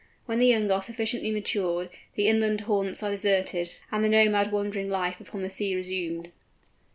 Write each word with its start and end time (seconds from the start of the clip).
When 0.25 0.39
the 0.39 0.47
young 0.47 0.71
are 0.71 0.81
sufficiently 0.81 1.29
matured, 1.29 1.91
the 2.15 2.27
inland 2.27 2.61
haunts 2.61 3.03
are 3.03 3.11
deserted, 3.11 3.69
and 3.91 4.03
the 4.03 4.09
nomad 4.09 4.51
wandering 4.51 4.89
life 4.89 5.19
upon 5.21 5.43
the 5.43 5.49
sea 5.51 5.75
resumed. 5.75 6.31